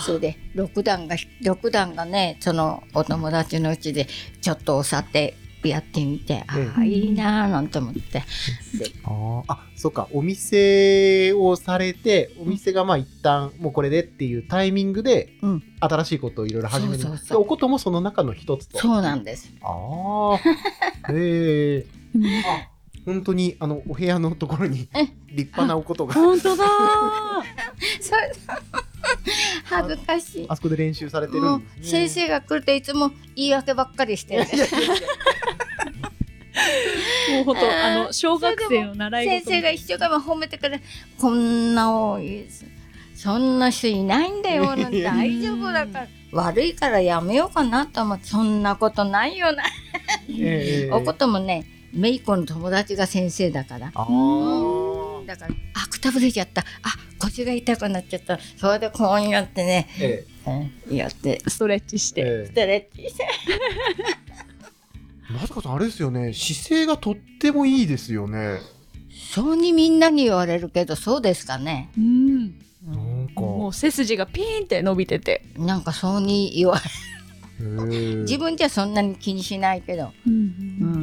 [0.01, 4.07] あそれで六段が六段がねそのお友達のうちで
[4.41, 7.99] ちょっとおさてやってみて、ああええいいなーなんて思って。
[8.11, 8.23] で
[9.03, 10.07] あーあそうか。
[10.11, 15.63] お店をされてお店がまあ一旦もうこれでっていうタイミングでうん。
[15.79, 17.17] 新しいことをいろいろ始める。
[17.17, 18.79] そおこともその中の一つと。
[18.79, 19.53] そうなんです。
[19.61, 20.39] あ
[21.03, 21.85] あへえ
[23.05, 26.63] 本当にあのお部屋のところにえ立派なおことが本当だ。
[27.99, 28.01] ー。
[28.01, 28.31] それ
[29.63, 30.45] 恥ずかしい。
[30.47, 32.07] あそこで練習されてるもうんですね。
[32.07, 34.37] 先生が来るといつも言い訳ばっかりして。
[34.37, 34.45] る。
[37.31, 40.81] もう本当あの小学生の習い先事生が一生懸命褒めてくれ
[41.17, 42.65] こんな多いです
[43.15, 45.03] そんな人いないんだよなんて。
[45.03, 46.07] 大丈夫だから。
[46.31, 49.63] 悪いからやめようかなと思ってそんなことないよな、
[50.29, 50.91] ええ。
[50.91, 53.87] おこともねめいっ子の友達が先生だから。
[53.87, 56.61] だからあくたぶれちゃった。
[56.61, 56.65] あ
[57.19, 58.39] 腰が痛くなっちゃった。
[58.57, 60.25] それでこうやってね、え
[60.89, 60.95] うん。
[60.95, 61.41] やって。
[61.47, 62.45] ストレッチして、ええ。
[62.47, 63.27] ストレッチして。
[65.29, 66.33] え まさかさんあれですよね。
[66.33, 68.59] 姿勢がとってもいいですよね。
[69.33, 72.47] そうにみんなに言われるけどそうですかね、うん。
[72.85, 73.41] なんか。
[73.41, 81.00] もう背筋がピーンって伸びてて、なんかそうに言われへえ 自分じゃそんなに気にしないけど、うん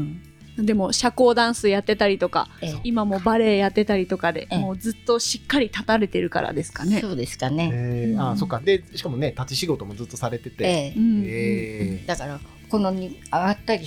[0.64, 2.80] でも社交ダンスやってたりとかええ。
[2.84, 4.58] 今もバレエやってたりとかでええ。
[4.58, 7.00] もうずっとしっかり立たれてるからですかね。
[7.00, 8.60] そうですかね、えー、あそっか。
[8.60, 12.04] でしかもね立ち仕事もずっとされてて、ええ。
[12.06, 13.86] だからこのに上がったり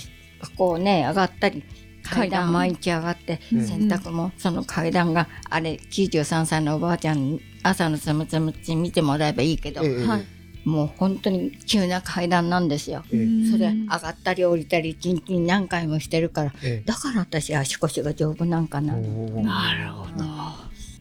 [0.57, 1.63] こうね上がったり
[2.03, 2.41] 階階段。
[2.45, 3.65] 段毎日上がってうん。
[3.65, 10.05] 洗濯もその階段があれ93歳のおばあちゃんに朝のつむつむち見てもらえばいいけど、ええ。
[10.05, 13.03] はいもう本当に急な階段なんですよ。
[13.11, 13.51] ええ。
[13.51, 18.93] それ上がったり降りたり一日に何回もしてるからえだから私足腰が丈夫なんかえな。
[18.93, 20.23] なるほど。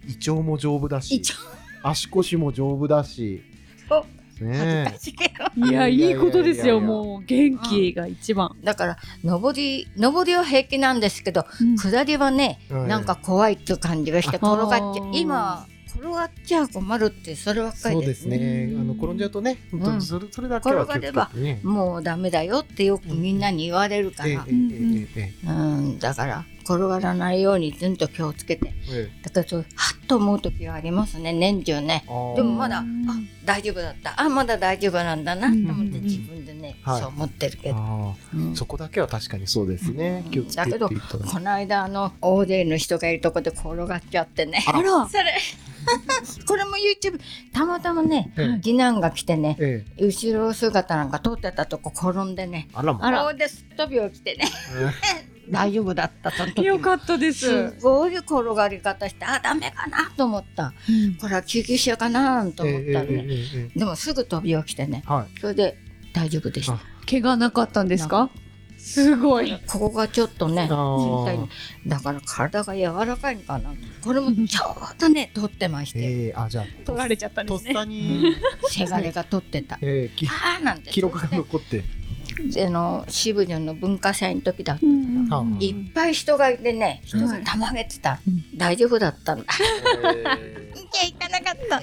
[0.08, 1.22] 胃腸も丈夫だし
[1.82, 3.42] 足腰も丈夫だし。
[3.90, 6.80] おね恥ずかしいやいいことですよいやいや。
[6.80, 8.56] いやいやもう元気が一番。
[8.64, 11.44] だから上り上りは平気なんですけど
[11.76, 15.10] 下りはね、うんなんか怖いっていう感じがして転がっちゃあー。
[15.12, 15.66] 今
[16.00, 18.22] 転がっちゃ困るってそればっかりです。
[18.22, 18.66] すそうでね。
[18.66, 18.76] ね。
[18.80, 19.98] あの転んじゃうとね本当うん。
[19.98, 21.60] にそれそれだけは気をつけてね。
[21.62, 28.72] もうダメだよってよくみんなに言われるから、うん、だから転がらないようにずんと気をつけて。
[28.92, 29.22] ええ。
[29.22, 32.04] だからそうはっと思う時がありますね年中ね。
[32.36, 32.84] でもまだあ
[33.44, 34.20] 大丈夫だった。
[34.20, 36.04] あまだ大丈夫なんだなと思ってうん。
[36.04, 37.00] 自分でね、はい。
[37.00, 38.16] そう思ってるけど、
[38.54, 40.24] そこだけは確かにそうですね。
[40.30, 40.96] 気をつけていただいて
[41.32, 44.64] この間あの大勢の人がいるとこで転がっちゃってね。
[44.66, 45.08] あら。
[45.08, 45.24] それ。
[46.46, 47.18] これも YouTube
[47.54, 48.60] たまたまねええ。
[48.62, 50.04] 次男が来てねええ。
[50.04, 52.68] 後ろ姿なんか撮ってたとこ転んでね。
[52.74, 53.04] あらま。
[53.04, 53.22] あら。
[53.24, 54.44] こうですっ飛び起きてね
[55.50, 57.40] 大丈夫だったその時よかったです。
[57.40, 60.72] すごい転がり方してあダメかなと思った。
[61.20, 63.18] これは救急車かなと思ったらね、えええ
[63.56, 65.02] えええでもすぐ飛び起きてね。
[65.06, 65.40] はい。
[65.40, 65.76] それで
[66.12, 66.74] 大丈夫でした。
[66.74, 68.30] あ怪我なかったんですか？
[68.78, 69.52] すごい。
[69.66, 70.66] ここがちょっとね
[71.86, 73.74] だから体が柔らかいのかな。
[74.02, 74.64] これもちょ
[74.96, 75.98] うどね取ってまして。
[75.98, 77.74] ええあじゃあ取られちゃったんですね。
[77.74, 78.34] とっさに、
[78.70, 79.78] せがれが取ってた。
[79.82, 80.90] ええきああなんて。
[80.90, 81.78] 記録が残って。
[81.78, 81.84] で
[82.66, 85.34] あの渋谷の文化祭の時だうんうんうん。
[85.34, 88.18] あいっぱい人がいてね人がたまげてた、
[88.56, 89.44] 大丈夫だったんだ
[90.38, 91.82] えいや行かなかった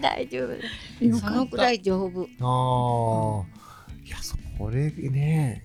[0.00, 1.04] 大丈夫。
[1.04, 1.28] よかった。
[1.28, 2.22] そのくらい丈夫。
[2.22, 4.36] えああいやそ
[4.70, 5.64] れね。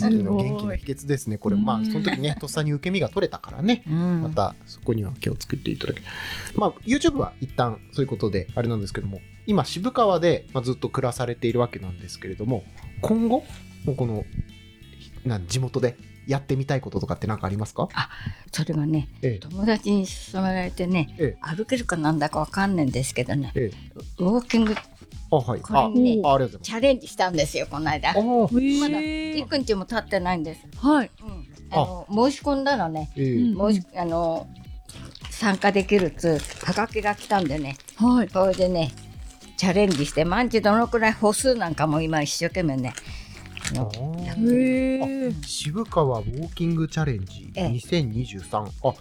[0.00, 1.56] 元気のごい元気の秘訣ですねこれ。
[1.56, 3.82] まあうんその時ねとっさに受け身が取れたからね。
[3.86, 4.22] うん。
[4.22, 6.00] またそこには気をつけていただけ。
[6.54, 12.64] まあ YouTube は一旦そういうことであれなんですけども今渋川で、まあ、ずっと暮らされているわけなんですけれども
[13.00, 13.44] 今後
[13.84, 14.24] もうこの
[15.24, 17.88] なん地元でやってみたいこととかって何かありますか？
[18.52, 21.38] それがねえ友達に勧められてねええ。
[21.40, 23.92] 歩けるかなんだかわかんないんですけどねええ。
[24.18, 24.74] ウォーキング
[25.30, 25.60] あはい。
[25.60, 26.22] これにね
[26.62, 28.12] チャレンジしたんですよこの間。
[28.14, 31.10] まだへえ幾日も経ってないんです、はい。
[31.22, 31.76] うん、あ。
[31.76, 34.48] の申し込んだらね申しあの
[35.30, 37.76] 参加できるつはがきが来たんでね。
[37.96, 38.28] はい。
[38.28, 38.90] それでね
[39.56, 42.94] チャレンジして毎日どのくらい歩数なんかも今一生懸命ね
[43.74, 43.88] やっ
[44.48, 45.32] へえ。
[45.44, 47.66] 渋川ウォーキングチャレンジええ。
[47.68, 48.94] 2023、あ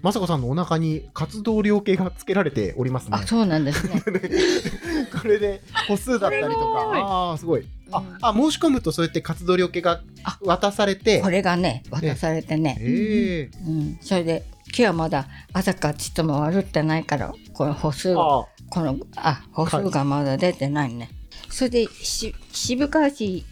[0.00, 3.18] まさこさんのお腹に活動量計がつけられておりますね。
[3.20, 4.02] あそうなんです ね。
[4.02, 6.56] これで歩数だったりとか。
[6.56, 7.66] ああーすごい。
[7.90, 8.18] あ、うん。
[8.20, 10.38] あ申し込むとそうやって活動量計があ。
[10.42, 11.20] 渡されて。
[11.20, 13.58] これがね渡されてね、ええ。
[13.66, 21.10] うん、それで今日はまだ朝かちっとも悪ってないからこの歩数あこのあ歩数がまだ出てないね、
[21.50, 23.44] それでし渋川市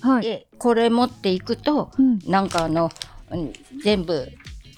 [0.00, 0.26] はい。
[0.26, 2.20] へこれ持っていくとうん。
[2.28, 2.88] なんかあの、
[3.32, 4.28] うん全部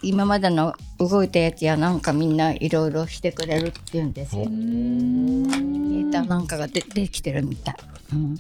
[0.02, 4.44] 今までの動いたやつやなんかみんないろいろしてくれるって言うんですよ。
[4.44, 7.74] データなんかがでできてるみたい。
[8.14, 8.36] うん、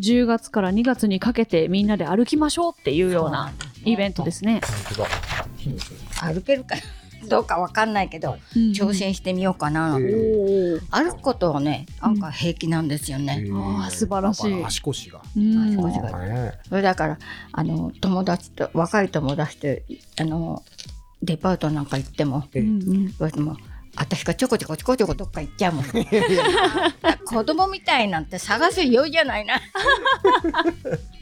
[0.00, 3.52] 10月から2月にかけてみんなで歩きましょうっていうような
[3.84, 4.60] イベントですね。
[4.88, 6.74] 本当だ歩けるか
[7.28, 9.94] どうかわかんないけど挑戦してみようかな。
[10.90, 13.42] 歩くことはねなんか平気なんですよね。
[13.44, 14.64] ええあー素晴らしい。
[14.64, 15.20] 足腰が。
[15.36, 15.68] うん。
[15.68, 16.18] 足腰が。
[16.26, 17.18] ねそれだから
[17.52, 19.68] あの友達と若い友達と
[20.22, 20.62] あの
[21.22, 22.62] デパートなんか行ってもええ。
[22.62, 22.68] うん。
[22.68, 23.56] うん言われても
[23.96, 25.84] 私がちょこちょこちょこちょこどっか行っちゃうもん。
[27.26, 29.60] 子供みたいなんて探すようじゃないな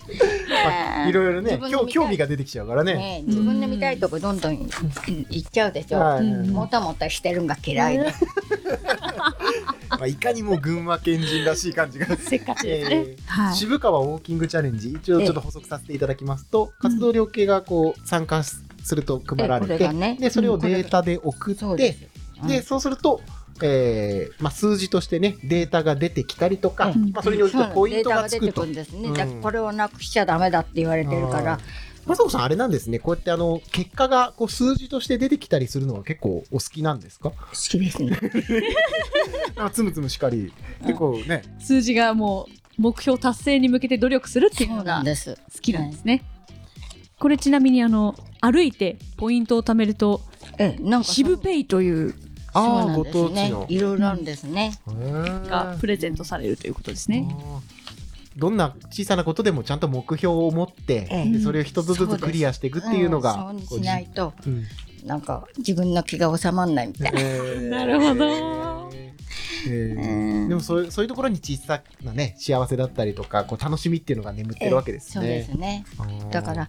[0.49, 2.94] まあいろいろね興興味が出てきちゃうからね。
[2.94, 8.05] ね自分で見たいとこどんどん行っちゃうでしょ、もたもたしてるんが嫌いで、
[9.90, 12.07] まあ、いかにも群馬県人らしい感じが。
[13.55, 21.97] 渋川ウォーキングチャレンジ一応ちょっと補足させていただきますと、活動量計がこう参加すると配られて、でそれをデータで送って。
[22.47, 23.21] で、そうすると、
[23.66, 28.73] えーまあ、数字としてね、データが出てきたりとか、うんまあ、それによってポイントがつくとデータが出てくるん。
[28.75, 29.09] ですね。
[29.09, 31.61] うんこれをなくしちゃダメだって言われてるからあー。
[32.07, 37.31] まさん、あれなんですね、こうやってあの結果がこう数字として出てきたりするのは結構お好きなんですか？
[37.31, 38.18] 好きですね。
[39.57, 45.03] あつむつむしかり、結構ね、数字がもう目標達成に向けて努力するっていうのが。
[45.05, 46.23] 好きなんですね。
[47.18, 50.21] これちなみにあの歩いてポイントを貯めると
[50.59, 52.14] え、なんか渋ペイという
[52.59, 53.66] ああ、そうなんごですね当地の。。
[53.68, 54.73] いろいろあるんですね。
[54.87, 57.29] がプレゼントされるということですね。
[58.37, 64.64] どんな小さなことでもちゃんと目標を持って、ええでそれを一つずつクリアしていくっていうのが、んそうにしないと、こうん
[65.05, 67.21] なんか自分の気が収まらないみたいな。
[67.21, 68.90] えーなるほど
[69.66, 75.29] えーうんでもそういうそういうところに小さなね幸せだったりとかこう楽しみっていうのが眠ってるわけですそうね。
[75.29, 75.85] ですね。
[76.31, 76.68] だから、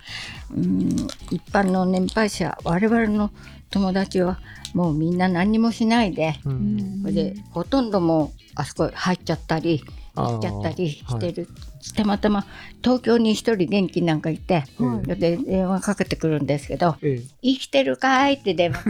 [0.51, 0.89] うん、
[1.29, 3.31] 一般の年配者、我々の
[3.71, 4.39] 友達は
[4.73, 6.99] もうみんな何にもしないで、うん。
[7.01, 9.83] それでほとんどもうあそこ入っちゃったり、
[10.15, 11.47] 行っちゃったりしてる。
[11.95, 12.45] たまたま
[12.83, 17.21] 東京に一人元気なんかいて、はいで電話かけてくるんですけど、ええ。
[17.41, 18.83] 生きてるかいって電話。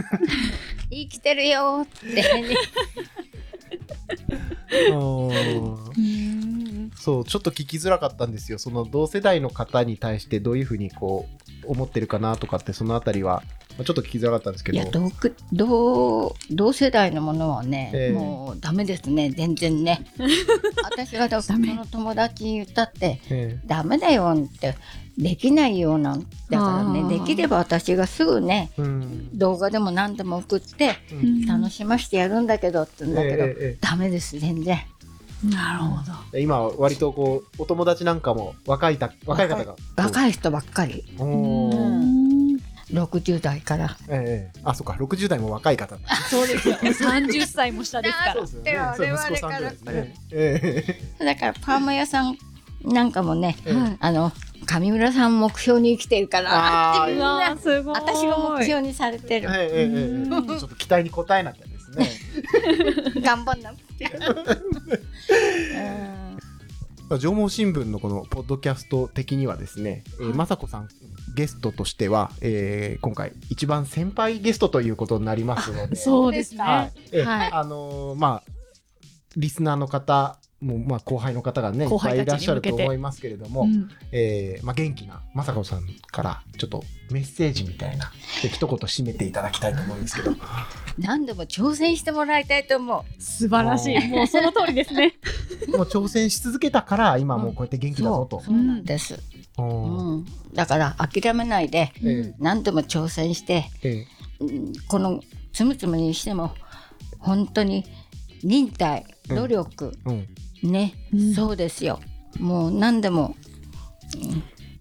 [0.90, 2.24] 生きてるよって、
[6.96, 8.58] そうちょっと聞きづらかったんですよ。
[8.58, 11.26] その同世代の方に対してどういうふうにこ
[11.64, 14.78] う思ってるかなとかってそのあたりはまあちょっと聞きづらかったんですけど。
[14.78, 18.12] いや同く同同世代のものはね、ええ。
[18.12, 19.30] もうダメですね。
[19.30, 20.04] 全然ね。
[20.82, 24.76] 私がだそダメの友達に言ったってえダメだよって
[25.18, 27.08] できないよなんだからね。
[27.08, 29.38] できれば私がすぐねえうん。
[29.38, 31.46] 動画でも何でも送ってうん。
[31.46, 34.78] 楽しましてやるんだけどって言うんだけど、えええダメです全然。
[35.44, 36.12] なるほど。
[36.34, 39.74] え今割とこうお友達なんかも若いた若い方が。
[39.96, 41.04] 若い人ばっかり。
[41.18, 41.76] おー。
[41.76, 42.19] うん
[42.92, 43.96] 60代から。
[44.08, 44.60] ええ。
[44.64, 44.92] あそっか。
[44.94, 45.96] 60代も若い方。
[46.28, 46.76] そうですよ。
[46.82, 48.32] 30歳も下ですから。
[48.34, 48.72] そうですよね。
[48.72, 50.14] だってそう息子さんぐらすね。
[50.32, 50.84] え
[51.20, 51.24] え。
[51.24, 52.36] だからパーマ屋さん
[52.84, 53.56] なんかもね
[54.00, 54.32] あの
[54.66, 57.02] 上村さん目標に生きてるから。
[57.02, 57.94] あーうわーすごい。
[57.94, 59.48] 私が目標にされてる。
[59.52, 59.72] えええええ
[60.26, 60.30] え。
[60.58, 62.08] ちょっと期待に応えなきゃですね。
[63.22, 64.10] 頑張んなくて
[67.10, 70.88] まあ縄文新聞のこのポッドキャスト的にはですね、えー、雅子さん
[71.34, 76.62] ゲストとしては、えー今回一番先輩ゲストということになりますので、そうですね。
[76.62, 77.50] はい、えーはい。
[77.52, 78.52] あのーまあ
[79.36, 83.88] リスナーの方もまあ後輩の方がねいっ後ぱいいらっしゃる輩たちに向けてと思いますけれども、うん。
[84.12, 90.32] えーまあ元気な雅子さんからちょっとメッセージみたいなで一言締めていただきたいと思うんですけど、
[90.98, 93.22] 何でも挑戦してもらいたいと思う。
[93.22, 93.98] 素晴らしい。
[94.08, 94.26] もう。
[94.26, 95.14] その通りですね。
[95.72, 98.40] もう挑戦し続けたから今もうこうやって元気だぞと。
[98.40, 98.54] そう。
[98.54, 99.18] なんです、
[99.58, 100.16] うん。
[100.16, 104.06] うん、だから諦めないでえ何でも挑戦して、ええ。
[104.40, 106.54] うんこのつむつむにしても
[107.18, 107.84] 本当に
[108.42, 109.36] 忍耐うん。
[109.36, 110.28] 努力、えうん
[110.62, 111.34] ね、うん。
[111.34, 112.00] そうですよ。
[112.38, 113.36] もう何でも。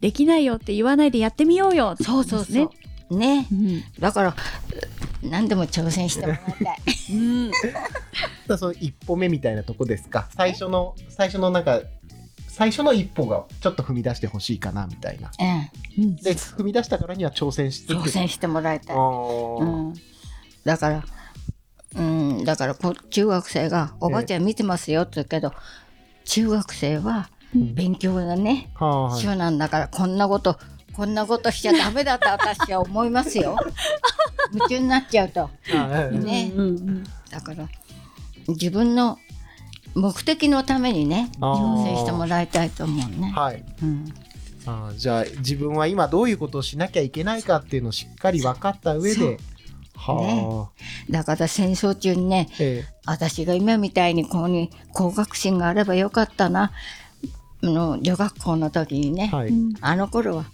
[0.02, 1.96] できないよって言わないでやってみようよ。
[2.02, 2.72] そうそうそ
[3.10, 3.18] う。
[3.18, 3.48] ね。
[3.52, 3.92] ね。
[4.00, 4.36] だから
[5.22, 6.78] 何でも挑戦してもらいたい。
[7.12, 7.52] うん。
[8.58, 10.30] その一歩目みたいなとこですか。
[10.36, 11.82] 最初の最初のなんか
[12.48, 15.32] 最初の一歩がちょっと踏み出してほしいかなみたいな。
[15.98, 16.16] うん。
[16.16, 19.94] で踏み出したからには挑戦し続け挑戦してもらいたい、あうーん、
[20.64, 21.19] だからうん
[22.44, 25.54] だからこ中学生が「おばあちゃん見てますよ」って言うけど
[26.26, 27.74] 中学生はうん。
[27.74, 30.58] 勉強がねは主なんだからこんなこと
[30.94, 33.56] こんなことしちゃダメだと私は思いますよ。
[34.52, 35.50] 夢中になっちゃうと。
[36.12, 37.70] ねうんうんだから
[38.48, 39.18] 自分の
[39.96, 43.32] 目的のためにね挑戦してもらいたいと思うね。
[43.36, 43.64] はい。
[43.82, 44.14] うん。
[44.66, 49.38] あーじゃあ自分は今どういうことをしなきゃいけないかっていうのをしっかり分かった上で
[50.00, 56.72] はあ、だから戦争中にねえ私が今みたいにこうに工学心があればよかったな。
[57.62, 59.74] あの女学校の時にね、えはい、うん。
[59.82, 60.46] あの頃は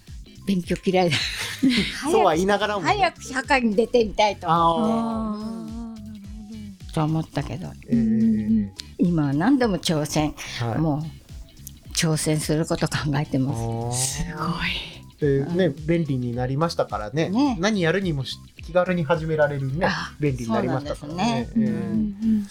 [0.46, 1.16] 勉強嫌いだ。
[2.10, 7.68] そうは言いながらもね、早く社会に出てみたいとあ思あってと思ったけど。
[7.88, 10.78] ええ今は何でも挑戦、はい。
[10.78, 14.24] もう挑戦すること考えてます。
[14.24, 14.95] すごい。
[15.18, 17.30] でね、便利になりましたからね。
[17.30, 17.56] ね。
[17.58, 21.48] 何やるにもし気軽に始められるねあ便利になりましたからね。
[21.52, 22.46] そうなん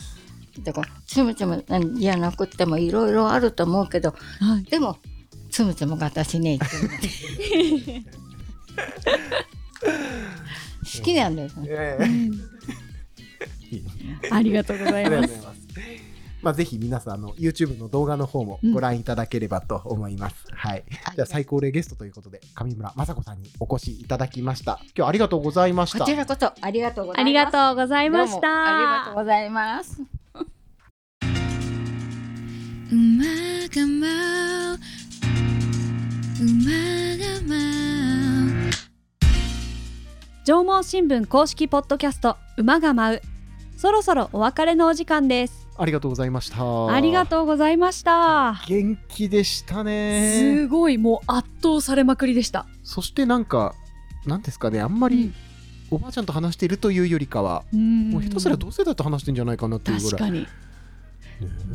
[0.64, 1.64] だからつむつむ
[2.00, 4.64] じゃなくってもいろいろあると思うけどはい。
[4.64, 4.98] でも
[5.52, 6.58] つむつむが私ね
[10.98, 11.56] 好きなんです。
[11.58, 11.68] ね。
[11.70, 12.06] ええ
[14.32, 15.65] ありがとうございます。
[16.46, 20.36] まあ、ぜひ皆さんあの YouTube の動画の方もご覧いただければと思います。
[20.54, 20.84] はい。
[21.16, 24.78] じゃあ最高齢ゲストということで上村雅子さんにお越しいただきました。
[24.84, 26.16] 今日はありがとうございましたこち。
[26.16, 27.22] らこそありがとうございます。
[27.22, 29.22] ありがとうございましどうもありがとうた。
[29.22, 30.02] ございます。
[32.92, 33.24] 馬
[33.68, 34.80] が舞う
[36.44, 36.70] 馬
[37.18, 38.72] が舞う
[40.46, 43.22] 縄文新聞公式ポッドキャスト馬が舞う。
[43.78, 45.65] そろそろお別れのお時間です。
[45.78, 46.88] ありがとうございました。
[46.94, 48.62] ありがとうございました。
[48.68, 50.40] 元気でしたね。
[50.40, 52.66] すごいもう圧倒されまくりでした。
[52.84, 53.76] そしてなんか、
[54.26, 55.34] なんですかね、あんまり
[55.92, 60.12] おばあちゃんと話しているというよりかは、うんもう下手すら同世代と話してんじゃないかなっていうぐらい。
[60.12, 60.48] 確かにね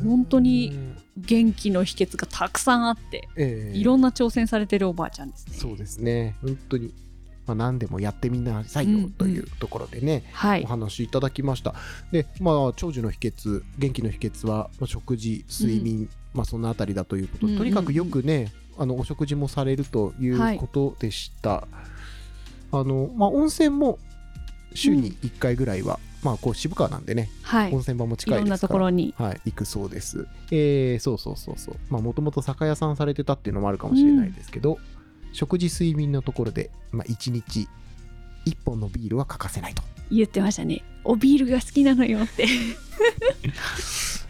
[0.03, 0.73] 本当に、
[1.19, 5.55] 元気の秘訣がたくさんあって、ええいろんな挑戦されてるおばあちゃんですね。
[5.55, 6.95] そうですね、本当に、
[7.47, 10.67] まあ、何でもやってみなさいようんうんというところでね、はいお。
[10.67, 11.75] 話いただきました。
[12.13, 21.67] で、まあ、長寿の秘訣、元気の秘訣は、まあ食事、睡眠、まあ、そのあたりだということで、うんうんとにかくよくね、あのお食事もされるということでした。
[22.73, 23.99] あの、まあ、温泉も
[24.75, 27.73] 週に1回ぐらいは、まあ、こう渋川なんでね、はい。
[27.73, 28.59] 温泉場も近いですから。
[28.59, 29.15] ところに。
[29.19, 30.27] はい、行くそうです。
[30.51, 31.77] えー、そうそうそうそう。
[31.89, 34.79] まあ、もともと酒屋さんされてたっていうのもあるかもしれないですけど、
[35.33, 37.69] 食事、睡眠のところで、まあ、1日
[38.47, 39.83] 1本のビールは欠かせないと。
[40.11, 40.83] 言ってましたね。
[41.05, 42.45] おビールが好きなのよって。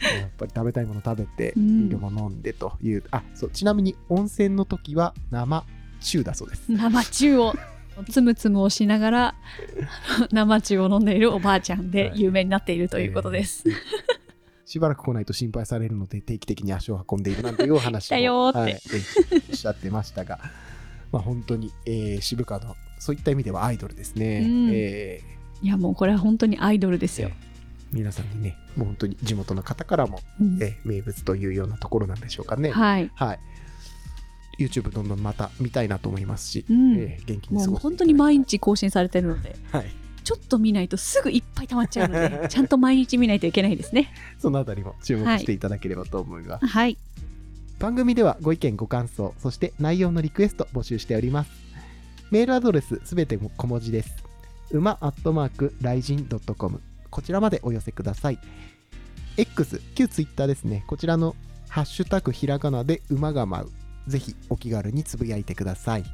[0.03, 3.05] やっぱり食べたいもの食べて、うんビールも飲んでという。
[3.11, 5.65] あ、そう、ちなみに温泉の時は生
[6.01, 6.65] 中だそうです。
[6.69, 7.55] 生中を
[8.09, 9.35] つむつむをしながら
[10.33, 13.65] 生中を飲んでいるおばあちゃんで有名になっているということです。
[13.67, 13.75] えー。
[14.65, 20.39] しばらく来ないと心配されるので定期的に足を運んでいるなんていうお話も だよーってはいえーおっしゃってましたが、
[21.13, 24.41] まあ、本当に、えー渋川のそういった意味ではアイドルですね。
[24.45, 27.31] うんえーいやもうこれは本当にアイドルですよ。
[27.93, 32.71] 皆さんにね、もう本当に地元の方からも、うんえー名物というようなところなんでしょうかね。
[32.71, 33.11] はい。
[33.15, 33.39] はい。
[34.59, 38.53] YouTube どんどんまた見たいなと思いますし、うんえー元気に過ご本当に毎日。
[38.53, 39.87] 日更新されてるので、はい。
[40.23, 44.13] ちょっと見ないとすぐいっぱい溜まっちゃうので、 ちゃんと毎日見ないといけないですね。
[44.39, 46.67] そのあたりも注目していただければと思います。
[46.67, 46.97] はい。
[47.81, 51.51] 番組ではご意見ご感想そして内容のリクエスト募集しております。
[52.31, 54.23] メールアドレスすべて小文字です。
[54.71, 56.29] 馬アットマークライジン
[56.59, 58.39] .com こちらまでお寄せください。
[59.39, 60.85] X 旧 Twitter ですね。
[60.89, 61.35] こちらの
[61.71, 64.11] ハッシュタグひらがなで馬が舞う。
[64.11, 66.05] ぜひお気軽につぶやいてください。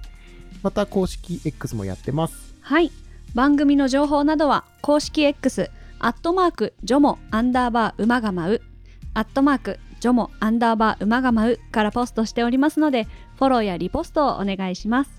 [0.62, 2.54] また公式 X もやってます。
[2.60, 2.92] はい。
[3.34, 8.62] 番組の情報などは公式 X、アットマーク、ジョモ、アンダーバー、馬が舞う、
[9.14, 13.04] アットマーク、ジョモ、アンダーバー、馬が舞うからポストしておりますので、
[13.36, 15.10] フォローやリポストをお願いします。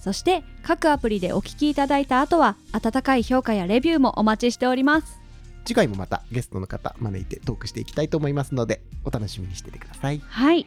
[0.00, 5.20] そして、各アプリでお聞きいただいた後は、温かい評価やレビューもお待ちしております。
[5.66, 10.64] 次回もまたゲストの方招いてトークしていきたいと思いますのでお楽しみにしててくださいはい。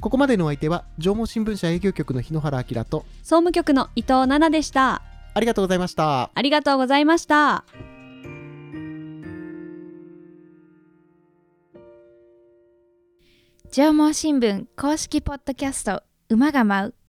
[0.00, 5.02] ここまでのお相手は縄文新聞社営業局の日野原明と総務局の伊藤奈々でした。
[5.34, 7.64] ありがとうございましたありがとうございました。
[13.70, 17.05] 縄文新聞公式ポッドキャスト馬が舞う。